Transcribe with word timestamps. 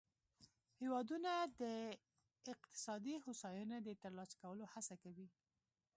هیوادونه 0.81 1.31
د 1.61 1.63
اقتصادي 2.53 3.15
هوساینې 3.25 3.77
د 3.83 3.89
ترلاسه 4.03 4.35
کولو 4.41 4.65
هڅه 4.73 4.95
کوي 5.03 5.27